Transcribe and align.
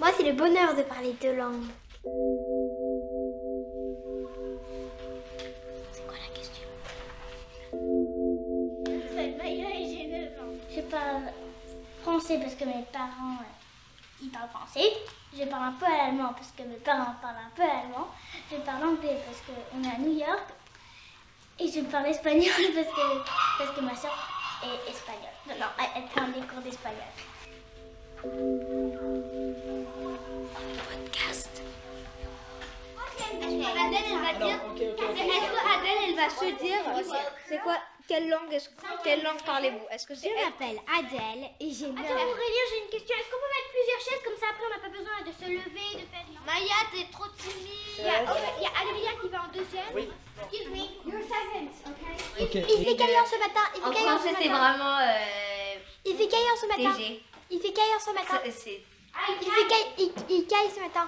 Moi, 0.00 0.08
c'est 0.16 0.22
le 0.22 0.32
bonheur 0.32 0.74
de 0.74 0.80
parler 0.80 1.14
deux 1.20 1.36
langues. 1.36 1.68
C'est 5.92 6.06
quoi 6.06 6.16
la 6.16 6.34
question? 6.34 6.64
Je 7.70 9.14
m'appelle 9.14 9.36
Maya 9.36 9.68
et 9.74 9.84
j'ai 9.84 10.06
9 10.06 10.40
ans. 10.40 10.56
Je 10.74 10.80
parle 10.80 11.24
français 12.00 12.38
parce 12.38 12.54
que 12.54 12.64
mes 12.64 12.82
parents 12.90 13.36
euh, 13.42 14.26
parlent 14.32 14.48
français. 14.48 14.90
Je 15.38 15.44
parle 15.44 15.64
un 15.64 15.72
peu 15.72 15.84
allemand 15.84 16.32
parce 16.32 16.52
que 16.56 16.62
mes 16.62 16.76
parents 16.76 17.16
parlent 17.20 17.44
un 17.44 17.54
peu 17.54 17.62
allemand. 17.62 18.08
Je 18.50 18.56
parle 18.56 18.82
anglais 18.84 19.18
parce 19.26 19.42
qu'on 19.44 19.84
est 19.84 19.94
à 19.94 19.98
New 19.98 20.18
York. 20.18 20.48
Et 21.58 21.68
je 21.68 21.80
parle 21.80 22.06
espagnol 22.06 22.46
parce 22.74 22.88
que, 22.88 23.04
parce 23.58 23.76
que 23.76 23.80
ma 23.82 23.94
soeur 23.94 24.16
est 24.62 24.90
espagnole. 24.90 25.36
Non, 25.46 25.56
non, 25.60 25.66
elle, 25.78 26.02
elle 26.02 26.08
prend 26.08 26.26
des 26.28 26.46
cours 26.46 26.62
d'espagnol. 26.62 27.04
Va 34.32 34.46
dire 34.46 34.60
Est-ce 34.76 35.48
que 35.50 35.60
Adèle, 35.78 35.98
elle 36.08 36.16
va 36.16 36.28
se 36.30 36.44
dire 36.62 36.78
C'est 37.48 37.58
quoi 37.60 37.76
Quelle 38.08 38.28
langue, 38.28 38.52
est-ce- 38.52 38.70
quelle 39.04 39.22
langue 39.22 39.40
parlez-vous? 39.46 39.86
Est-ce 39.90 40.06
que 40.06 40.14
c'est 40.14 40.30
Je 40.30 40.44
m'appelle 40.44 40.80
Adèle 40.98 41.46
et 41.60 41.70
j'ai 41.70 41.86
9 41.86 42.04
Attends. 42.04 42.14
Aurélien, 42.14 42.64
j'ai 42.70 42.78
une 42.84 42.90
question. 42.90 43.14
Est-ce 43.16 43.30
qu'on 43.30 43.38
peut 43.38 43.52
mettre 43.54 43.70
plusieurs 43.70 44.00
chaises? 44.02 44.22
Comme 44.24 44.36
ça 44.40 44.46
après 44.50 44.64
on 44.66 44.74
n'a 44.74 44.82
pas 44.82 44.90
besoin 44.98 45.18
de 45.22 45.30
se 45.32 45.46
lever, 45.46 45.90
de 45.94 46.06
faire. 46.10 46.26
Maya, 46.44 46.78
t'es 46.90 47.06
trop 47.12 47.28
timide. 47.38 47.70
Il 47.98 48.04
y 48.04 48.08
a, 48.08 48.22
il 48.58 48.62
y 48.62 48.66
a 48.66 48.72
Adrien 48.82 49.12
qui 49.20 49.28
va 49.28 49.38
en 49.46 49.50
deuxième. 49.54 49.90
Oui. 49.94 50.08
Excuse 50.42 50.68
me. 50.74 50.84
You're 51.06 51.22
second, 51.22 51.68
okay? 51.86 52.42
Ok. 52.42 52.54
Il 52.68 52.84
fait 52.84 52.96
quelle 52.96 53.14
heure 53.14 53.26
ce 53.26 53.38
matin? 53.38 53.64
Il 53.76 53.80
fait 53.82 53.86
En 53.86 53.92
quelle 53.92 54.08
heure 54.08 54.18
ce 54.18 54.26
français, 54.26 54.36
c'est 54.42 54.48
matin? 54.48 54.72
vraiment 54.72 54.98
euh, 54.98 55.74
Il 56.06 56.16
fait 56.16 56.26
quelle 56.28 56.46
heure 56.48 56.56
ce 56.58 56.66
matin? 56.66 56.90
Léger. 56.98 57.22
Il 57.50 57.60
fait 57.60 57.72
quelle 57.72 57.90
heure 57.94 58.00
ce 58.00 58.10
matin? 58.10 58.40
C'est- 58.44 58.50
c'est- 58.50 58.80
Il 59.42 59.50
fait 59.52 59.66
quelle 59.68 59.86
il, 59.98 60.10
il 60.34 60.46
caille 60.46 60.70
ce 60.74 60.80
matin? 60.80 61.06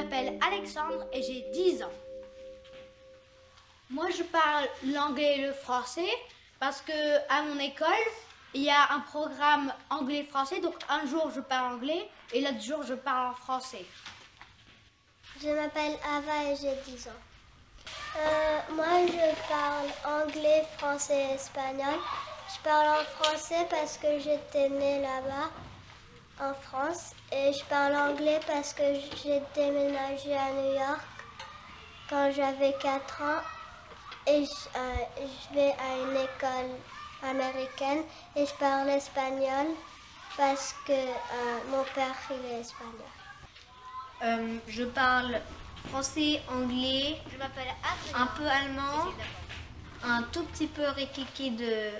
M'appelle 0.00 0.38
Alexandre 0.46 1.06
et 1.12 1.22
j'ai 1.22 1.46
10 1.52 1.82
ans. 1.82 1.92
Moi, 3.90 4.08
je 4.10 4.22
parle 4.22 4.66
l'anglais 4.86 5.38
et 5.38 5.42
le 5.42 5.52
français 5.52 6.08
parce 6.58 6.80
que 6.80 6.92
à 7.28 7.42
mon 7.42 7.58
école, 7.58 8.06
il 8.54 8.62
y 8.62 8.70
a 8.70 8.92
un 8.92 9.00
programme 9.00 9.72
anglais-français. 9.90 10.60
Donc, 10.60 10.74
un 10.88 11.06
jour, 11.06 11.30
je 11.34 11.40
parle 11.40 11.74
anglais 11.74 12.08
et 12.32 12.40
l'autre 12.40 12.62
jour, 12.62 12.82
je 12.82 12.94
parle 12.94 13.30
en 13.30 13.34
français. 13.34 13.84
Je 15.42 15.48
m'appelle 15.48 15.96
Ava 16.16 16.44
et 16.50 16.56
j'ai 16.56 16.92
10 16.92 17.08
ans. 17.08 17.22
Euh, 18.16 18.58
moi, 18.72 19.06
je 19.06 19.48
parle 19.48 20.22
anglais, 20.22 20.64
français 20.78 21.28
et 21.30 21.34
espagnol. 21.34 21.98
Je 22.54 22.62
parle 22.62 23.00
en 23.00 23.04
français 23.22 23.66
parce 23.68 23.98
que 23.98 24.18
j'étais 24.18 24.68
née 24.68 25.00
là-bas, 25.00 25.50
en 26.40 26.54
France. 26.54 27.14
Et 27.32 27.52
je 27.52 27.64
parle 27.64 27.94
anglais 27.94 28.40
parce 28.46 28.72
que 28.72 28.82
j'ai 29.22 29.40
déménagé 29.54 30.34
à 30.36 30.52
New 30.52 30.74
York 30.74 31.00
quand 32.08 32.30
j'avais 32.32 32.74
4 32.80 33.22
ans. 33.22 33.42
Et 34.26 34.44
je, 34.44 34.78
euh, 34.78 35.22
je 35.50 35.54
vais 35.54 35.70
à 35.72 35.96
une 35.96 36.16
école 36.16 36.76
américaine 37.22 38.02
et 38.36 38.46
je 38.46 38.54
parle 38.54 38.88
espagnol 38.90 39.66
parce 40.36 40.74
que 40.86 40.92
euh, 40.92 41.58
mon 41.70 41.84
père, 41.94 42.14
il 42.30 42.52
est 42.52 42.60
espagnol. 42.60 42.94
Euh, 44.22 44.58
je 44.68 44.84
parle 44.84 45.40
français, 45.88 46.40
anglais, 46.50 47.18
Je 47.32 47.38
m'appelle 47.38 47.72
un 48.14 48.26
peu 48.26 48.46
allemand, 48.46 49.12
un 50.04 50.22
tout 50.24 50.44
petit 50.44 50.66
peu 50.66 50.86
rikiki 50.88 51.52
de 51.52 51.90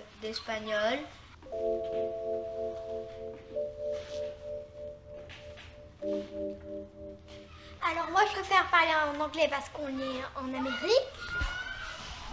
Alors 7.91 8.11
moi 8.13 8.21
je 8.29 8.39
préfère 8.39 8.67
parler 8.71 8.93
en 8.95 9.21
anglais 9.21 9.49
parce 9.51 9.69
qu'on 9.71 9.89
est 9.89 10.23
en 10.37 10.47
Amérique. 10.55 11.11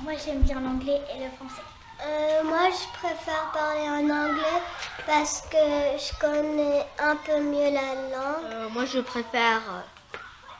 Moi, 0.03 0.13
j'aime 0.23 0.41
bien 0.41 0.59
l'anglais 0.59 1.01
et 1.15 1.23
le 1.23 1.31
français. 1.31 1.63
Euh, 2.05 2.43
moi, 2.43 2.69
je 2.69 2.99
préfère 2.99 3.51
parler 3.51 3.89
en 3.89 4.07
anglais 4.07 4.61
parce 5.07 5.41
que 5.49 5.57
je 5.57 6.19
connais 6.19 6.85
un 6.99 7.15
peu 7.15 7.41
mieux 7.41 7.71
la 7.73 7.95
langue. 8.11 8.51
Euh, 8.51 8.69
moi, 8.69 8.85
je 8.85 8.99
préfère 8.99 9.61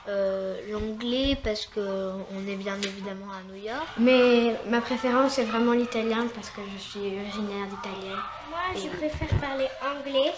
euh, 0.07 0.59
l'anglais 0.71 1.37
parce 1.43 1.67
que 1.67 2.13
on 2.35 2.47
est 2.47 2.55
bien 2.55 2.77
évidemment 2.77 3.31
à 3.31 3.43
New 3.51 3.61
York. 3.61 3.85
Mais 3.99 4.59
ma 4.65 4.81
préférence 4.81 5.33
c'est 5.33 5.43
vraiment 5.43 5.73
l'italien 5.73 6.25
parce 6.33 6.49
que 6.49 6.61
je 6.73 6.81
suis 6.81 6.99
originaire 6.99 7.67
d'Italie. 7.67 8.15
Moi, 8.49 8.59
je 8.73 8.87
préfère 8.97 9.39
parler 9.39 9.67
anglais 9.85 10.33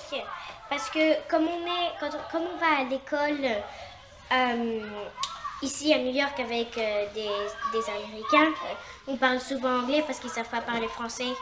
parce 0.70 0.90
que 0.90 1.26
comme 1.30 1.47
on 1.47 1.66
est, 1.66 1.91
quand 2.02 2.09
on, 2.09 2.31
comme 2.31 2.47
on 2.53 2.58
va 2.58 2.81
à 2.81 2.84
l'école 2.84 3.47
euh, 4.31 4.81
ici 5.62 5.94
à 5.94 5.97
New 5.97 6.12
York 6.13 6.40
avec 6.40 6.78
euh, 6.78 7.06
des, 7.13 7.90
Américains, 7.90 8.51
euh, 8.51 8.73
on 9.07 9.17
parle 9.17 9.40
souvent 9.40 9.79
anglais 9.81 10.03
parce 10.06 10.19
qu'ils 10.19 10.29
savent 10.29 10.50
pas 10.50 10.62
parler 10.62 10.88
français. 10.88 11.34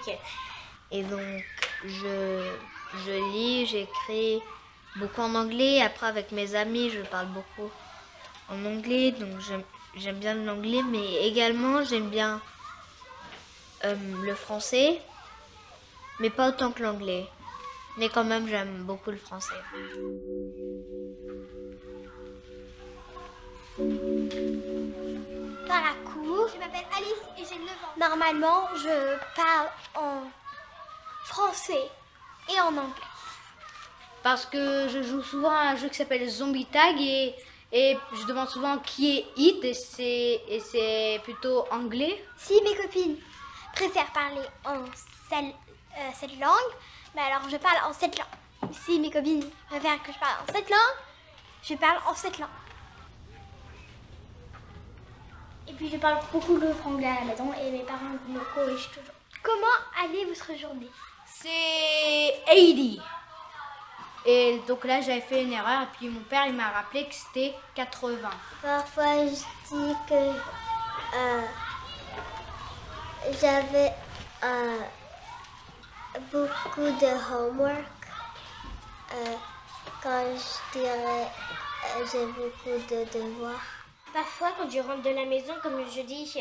Et 0.91 1.03
donc, 1.03 1.43
je, 1.85 2.39
je 3.05 3.11
lis, 3.33 3.65
j'écris 3.65 4.39
beaucoup 4.95 5.21
en 5.21 5.35
anglais. 5.35 5.81
Après, 5.81 6.07
avec 6.07 6.31
mes 6.31 6.55
amis, 6.55 6.89
je 6.89 7.01
parle 7.01 7.27
beaucoup 7.27 7.69
en 8.49 8.65
anglais. 8.65 9.11
Donc, 9.11 9.29
j'aime- 9.39 10.19
bien 10.19 10.35
l'anglais, 10.35 10.83
mais 10.83 11.27
également, 11.27 11.83
j'aime 11.83 12.09
bien 12.09 12.39
le 13.83 14.35
français, 14.35 15.01
mais 16.19 16.29
pas 16.29 16.49
autant 16.49 16.71
que 16.71 16.83
l'anglais. 16.83 17.25
Mais 17.97 18.09
quand 18.09 18.23
même, 18.23 18.47
j'aime 18.47 18.83
beaucoup 18.83 19.11
le 19.11 19.17
français. 19.17 19.55
M'appelle 26.67 26.87
Alice 26.95 27.23
et 27.37 27.45
j'ai 27.45 27.59
9 27.59 27.69
ans. 27.69 27.93
Normalement 27.97 28.67
je 28.75 29.17
parle 29.35 29.67
en 29.95 30.23
français 31.25 31.89
et 32.49 32.59
en 32.61 32.67
anglais. 32.69 33.03
Parce 34.23 34.45
que 34.45 34.87
je 34.89 35.03
joue 35.03 35.21
souvent 35.23 35.51
à 35.51 35.69
un 35.71 35.75
jeu 35.75 35.87
qui 35.89 35.95
s'appelle 35.95 36.27
Zombie 36.29 36.65
Tag 36.65 36.99
et, 36.99 37.35
et 37.71 37.97
je 38.13 38.25
demande 38.25 38.49
souvent 38.49 38.77
qui 38.79 39.17
est 39.17 39.25
It 39.37 39.63
et 39.63 39.73
c'est, 39.73 40.41
et 40.47 40.59
c'est 40.59 41.21
plutôt 41.23 41.65
anglais. 41.71 42.23
Si 42.37 42.59
mes 42.63 42.75
copines 42.75 43.17
préfèrent 43.73 44.11
parler 44.11 44.41
en 44.65 44.83
celle- 45.29 45.53
euh, 45.97 46.09
cette 46.13 46.37
langue, 46.39 46.71
mais 47.15 47.21
alors 47.21 47.47
je 47.49 47.57
parle 47.57 47.77
en 47.89 47.93
cette 47.93 48.17
langue. 48.17 48.71
Si 48.85 48.99
mes 48.99 49.11
copines 49.11 49.49
préfèrent 49.69 50.01
que 50.03 50.11
je 50.11 50.19
parle 50.19 50.35
en 50.47 50.53
cette 50.53 50.69
langue, 50.69 50.97
je 51.63 51.75
parle 51.75 51.99
en 52.07 52.13
cette 52.15 52.37
langue. 52.39 52.49
Et 55.67 55.73
puis, 55.73 55.89
je 55.89 55.97
parle 55.97 56.19
beaucoup 56.31 56.57
le 56.57 56.73
franglais 56.73 57.07
à 57.07 57.25
la 57.25 57.31
maison 57.31 57.51
et 57.53 57.71
mes 57.71 57.83
parents 57.83 58.15
me 58.27 58.39
corrigent 58.53 58.89
toujours. 58.89 59.13
Comment 59.43 60.03
allait 60.03 60.25
votre 60.25 60.57
journée? 60.57 60.89
C'est 61.25 62.33
80. 62.45 63.03
Et 64.25 64.61
donc 64.67 64.83
là, 64.83 64.99
j'avais 65.01 65.21
fait 65.21 65.43
une 65.43 65.53
erreur 65.53 65.83
et 65.83 65.97
puis 65.97 66.09
mon 66.09 66.19
père, 66.21 66.45
il 66.47 66.53
m'a 66.53 66.69
rappelé 66.69 67.07
que 67.07 67.13
c'était 67.13 67.53
80. 67.75 68.29
Parfois, 68.61 69.25
je 69.25 69.31
dis 69.31 69.95
que 70.09 70.31
euh, 71.15 71.41
j'avais 73.39 73.93
euh, 74.43 74.79
beaucoup 76.31 76.81
de 76.81 77.33
homework. 77.33 77.85
Euh, 79.13 79.35
quand 80.03 80.23
je 80.35 80.79
dirais 80.79 81.27
j'ai 82.11 82.25
beaucoup 82.25 82.87
de 82.89 83.05
devoirs. 83.13 83.86
Parfois, 84.13 84.51
quand 84.57 84.69
je 84.69 84.79
rentre 84.79 85.01
de 85.03 85.09
la 85.09 85.25
maison, 85.25 85.53
comme 85.61 85.83
je 85.93 86.01
dis, 86.01 86.33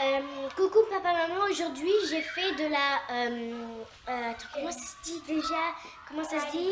euh, 0.00 0.20
coucou 0.56 0.78
papa, 0.88 1.12
maman, 1.12 1.44
aujourd'hui 1.50 1.92
j'ai 2.08 2.22
fait 2.22 2.52
de 2.52 2.70
la. 2.70 3.00
euh, 3.10 3.74
euh, 4.08 4.30
attends, 4.30 4.46
comment 4.54 4.70
ça 4.70 4.78
se 4.78 5.02
dit 5.02 5.20
déjà? 5.26 5.74
Comment 6.08 6.22
ça 6.22 6.38
se 6.38 6.50
dit? 6.52 6.70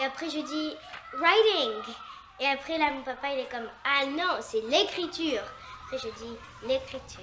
Et 0.00 0.04
après, 0.04 0.30
je 0.30 0.38
dis 0.38 0.76
writing. 1.14 1.94
Et 2.40 2.46
après, 2.46 2.78
là, 2.78 2.90
mon 2.92 3.02
papa, 3.02 3.32
il 3.32 3.40
est 3.40 3.50
comme 3.50 3.68
Ah 3.84 4.06
non, 4.06 4.38
c'est 4.40 4.60
l'écriture. 4.60 5.42
Après, 5.84 5.98
je 5.98 6.24
dis 6.24 6.36
l'écriture. 6.62 7.20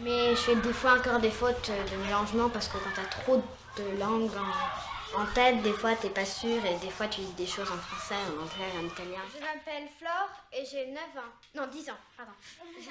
Mais 0.00 0.30
je 0.30 0.36
fais 0.40 0.56
des 0.56 0.72
fois 0.72 0.94
encore 0.94 1.18
des 1.18 1.30
fautes 1.30 1.70
de 1.70 1.96
mélangement 2.06 2.48
parce 2.48 2.68
que 2.68 2.78
quand 2.78 2.90
tu 2.94 3.00
as 3.00 3.22
trop 3.22 3.42
de 3.76 3.98
langues 3.98 4.30
en, 4.34 4.97
en 5.16 5.26
tête, 5.34 5.62
des 5.62 5.72
fois 5.72 5.94
t'es 5.96 6.10
pas 6.10 6.24
sûr 6.24 6.64
et 6.64 6.76
des 6.76 6.90
fois 6.90 7.08
tu 7.08 7.20
dis 7.20 7.32
des 7.32 7.46
choses 7.46 7.70
en 7.70 7.76
français, 7.76 8.14
en 8.14 8.42
anglais, 8.42 8.72
en 8.78 8.86
italien. 8.86 9.20
Je 9.34 9.40
m'appelle 9.40 9.88
Flore 9.98 10.30
et 10.52 10.64
j'ai 10.64 10.86
9 10.86 10.96
ans. 11.16 11.30
Non, 11.54 11.66
10 11.66 11.90
ans, 11.90 11.98
pardon. 12.16 12.32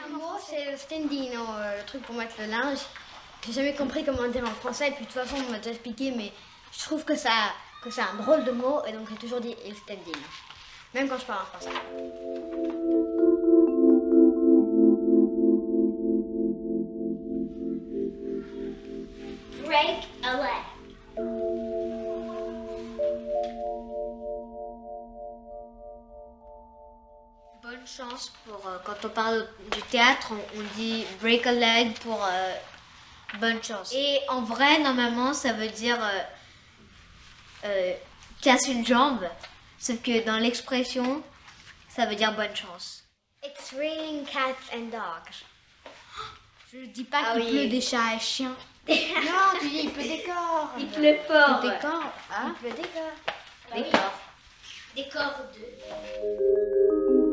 Un 0.05 0.17
mot, 0.17 0.37
c'est 0.45 0.71
le 0.71 0.77
standino, 0.77 1.41
euh, 1.41 1.79
le 1.79 1.85
truc 1.85 2.03
pour 2.03 2.15
mettre 2.15 2.35
le 2.39 2.47
linge. 2.47 2.79
J'ai 3.45 3.53
jamais 3.53 3.75
compris 3.75 4.03
comment 4.03 4.27
dire 4.27 4.43
en 4.43 4.53
français, 4.53 4.89
et 4.89 4.91
puis 4.91 5.05
de 5.05 5.11
toute 5.11 5.21
façon, 5.21 5.35
on 5.47 5.51
m'a 5.51 5.57
déjà 5.57 5.71
expliqué, 5.71 6.11
mais 6.11 6.31
je 6.71 6.83
trouve 6.83 7.05
que, 7.05 7.15
ça, 7.15 7.31
que 7.83 7.89
c'est 7.89 8.01
un 8.01 8.15
drôle 8.15 8.43
de 8.43 8.51
mot, 8.51 8.83
et 8.85 8.91
donc 8.91 9.07
j'ai 9.09 9.15
toujours 9.17 9.39
dit 9.39 9.55
il 9.65 9.75
standino. 9.75 10.17
Même 10.93 11.07
quand 11.07 11.19
je 11.19 11.25
parle 11.25 11.43
en 11.43 11.57
français. 11.57 11.71
break 19.67 20.07
a 20.23 20.37
leg. 20.37 20.66
Chance 27.87 28.31
pour 28.45 28.67
euh, 28.67 28.77
quand 28.83 29.05
on 29.05 29.09
parle 29.09 29.47
du 29.71 29.81
théâtre, 29.83 30.31
on, 30.31 30.59
on 30.59 30.63
dit 30.75 31.05
break 31.21 31.47
a 31.47 31.51
leg 31.53 31.93
pour 31.99 32.23
euh, 32.23 32.53
bonne 33.39 33.61
chance. 33.63 33.91
Et 33.93 34.19
en 34.29 34.41
vrai, 34.41 34.79
normalement, 34.79 35.33
ça 35.33 35.53
veut 35.53 35.69
dire 35.69 35.97
euh, 36.03 36.19
euh, 37.65 37.93
casse 38.41 38.67
une 38.67 38.85
jambe. 38.85 39.27
Sauf 39.79 40.01
que 40.01 40.25
dans 40.25 40.37
l'expression, 40.37 41.23
ça 41.89 42.05
veut 42.05 42.15
dire 42.15 42.33
bonne 42.33 42.55
chance. 42.55 43.03
It's 43.43 43.73
raining 43.77 44.25
cats 44.25 44.75
and 44.75 44.89
dogs. 44.91 45.43
Je 46.73 46.79
dis 46.87 47.03
pas 47.03 47.19
Ah 47.25 47.33
qu'il 47.33 47.43
oui. 47.45 47.51
pleut 47.51 47.67
des 47.69 47.81
chats 47.81 48.15
et 48.15 48.19
chiens. 48.19 48.55
non, 48.89 48.95
tu 49.59 49.69
dis 49.69 49.81
il 49.83 49.91
pleut 49.91 50.03
des 50.03 50.23
corps. 50.23 50.71
Il 50.77 50.87
pleut 50.87 51.17
fort. 51.27 51.61
Des 51.61 51.69
corps. 51.81 52.11
Hein 52.33 52.55
Le 52.63 52.69
décor. 52.71 53.11
D'accord. 53.75 54.13
Décor 54.95 55.33
2. 55.53 55.59
Euh, 55.91 57.26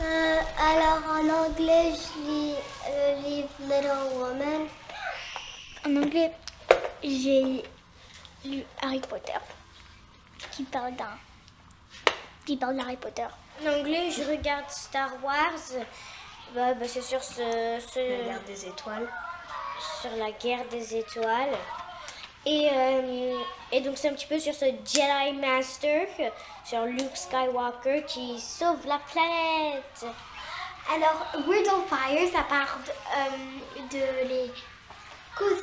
alors 0.00 1.02
en 1.10 1.28
anglais, 1.46 1.92
je 1.94 2.20
lis 2.28 2.54
le 2.86 3.22
livre 3.22 3.48
Little 3.60 4.16
Woman. 4.16 4.66
En 5.86 5.96
anglais, 6.02 6.32
j'ai 7.02 7.62
lu 8.44 8.62
Harry 8.82 9.00
Potter, 9.00 9.38
qui 10.52 10.64
parle 10.64 10.94
d'un, 10.96 11.16
qui 12.46 12.56
parle 12.56 12.76
d'Harry 12.76 12.96
Potter. 12.96 13.26
En 13.62 13.66
anglais, 13.80 14.10
je 14.10 14.22
regarde 14.24 14.68
Star 14.70 15.10
Wars. 15.22 15.84
Bah, 16.54 16.74
bah, 16.74 16.86
c'est 16.86 17.02
sur 17.02 17.22
ce, 17.22 17.42
ce- 17.92 17.98
La 17.98 18.24
guerre 18.24 18.42
des 18.46 18.66
étoiles. 18.66 19.08
Sur 20.00 20.10
la 20.16 20.30
guerre 20.32 20.64
des 20.70 20.96
étoiles. 20.96 21.56
Et, 22.46 22.68
euh, 22.72 23.38
et 23.72 23.80
donc 23.80 23.98
c'est 23.98 24.08
un 24.08 24.14
petit 24.14 24.26
peu 24.26 24.38
sur 24.38 24.54
ce 24.54 24.64
Jedi 24.64 25.32
Master, 25.40 26.06
sur 26.64 26.84
Luke 26.84 27.16
Skywalker 27.16 28.04
qui 28.06 28.40
sauve 28.40 28.86
la 28.86 28.98
planète. 28.98 30.06
Alors, 30.90 31.26
Word 31.46 31.64
on 31.76 31.82
Fire, 31.86 32.32
ça 32.32 32.44
parle 32.44 32.80
de, 33.90 33.98
euh, 33.98 34.24
les 34.24 34.50
causes. 35.36 35.62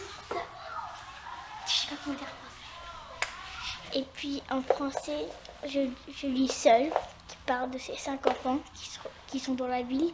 Sais 1.66 1.88
pas 1.88 1.96
comment 2.04 2.16
dire 2.16 2.28
français. 2.28 4.00
Et 4.00 4.04
puis 4.14 4.44
en 4.52 4.62
français, 4.62 5.26
je, 5.68 6.28
lis 6.28 6.48
Seul, 6.48 6.90
qui 7.28 7.38
parle 7.48 7.72
de 7.72 7.80
ces 7.80 7.96
cinq 7.96 8.28
enfants 8.28 8.60
qui 9.28 9.40
sont, 9.40 9.56
dans 9.56 9.68
la 9.68 9.82
ville, 9.82 10.14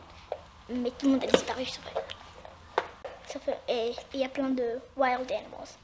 mais 0.69 0.91
tout 0.91 1.07
le 1.07 1.11
monde 1.13 1.23
a 1.25 1.27
disparu 1.27 1.65
sauf 1.65 1.83
eux. 1.97 2.20
Et 3.67 3.91
il 4.13 4.19
y 4.19 4.23
a 4.25 4.29
plein 4.29 4.49
de 4.49 4.79
wild 4.97 5.31
animals. 5.31 5.77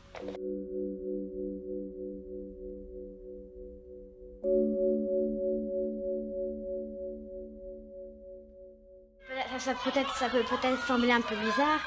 Ça, 9.60 9.60
ça 9.60 9.74
peut-être, 9.84 10.16
ça 10.16 10.30
peut 10.30 10.44
peut-être 10.44 10.86
sembler 10.86 11.12
un 11.12 11.22
peu 11.22 11.36
bizarre, 11.36 11.80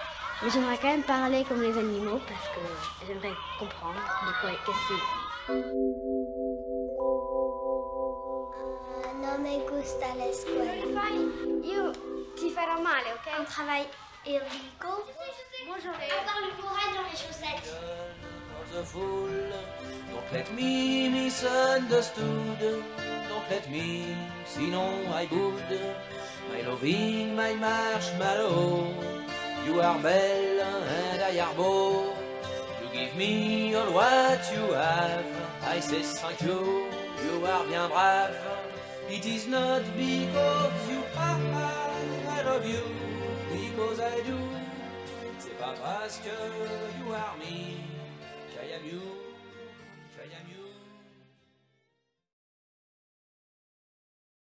mais 0.42 0.50
j'aimerais 0.50 0.78
quand 0.80 0.88
même 0.88 1.02
parler 1.02 1.44
comme 1.44 1.62
les 1.62 1.76
animaux 1.78 2.18
parce 2.26 2.48
que 2.48 2.60
j'aimerais 3.06 3.34
comprendre 3.58 4.00
de 4.26 4.32
quoi 4.40 4.50
qu'est-ce 4.64 4.86
qu'ils 4.88 5.20
Non 9.20 9.38
me 9.38 9.58
gusta 9.68 10.06
la 10.16 10.26
escuela. 10.28 11.04
Io 11.62 11.92
ti 12.36 12.50
farò 12.50 12.80
male, 12.80 13.12
ok? 13.14 13.26
Un 13.38 13.44
travail 13.44 13.86
illegal. 14.26 15.04
Moi 15.66 15.76
j'aurais 15.82 16.10
avoir 16.20 16.40
le 16.40 16.50
courage 16.60 16.94
dans 16.96 17.04
les 17.10 17.16
chaussettes. 17.16 17.70
a 18.78 18.84
fool. 18.84 19.30
Don't 20.10 20.32
let 20.32 20.52
me 20.54 21.08
misunderstood. 21.08 22.60
Don't 23.28 23.50
let 23.50 23.68
me, 23.70 24.16
sinon 24.46 25.06
I 25.12 25.26
would. 25.30 25.70
My 26.50 26.60
loving, 26.62 27.34
my 27.34 27.54
marshmallow. 27.54 28.86
You 29.66 29.80
are 29.80 29.98
belle 29.98 30.60
and 30.60 31.22
I 31.22 31.38
are 31.40 31.54
beau. 31.54 32.14
You 32.80 32.88
give 32.92 33.16
me 33.16 33.74
all 33.74 33.92
what 33.92 34.40
you 34.54 34.72
have. 34.72 35.26
I 35.66 35.80
say 35.80 36.02
thank 36.02 36.40
you. 36.42 36.86
You 37.24 37.46
are 37.46 37.64
bien 37.66 37.88
brave. 37.90 38.36
It 39.10 39.26
is 39.26 39.46
not 39.48 39.82
because 39.96 40.59
que 46.22 46.36
you 46.98 47.14
are 47.14 47.36
me. 47.38 47.80
qu'I 48.52 50.34
am 50.34 50.69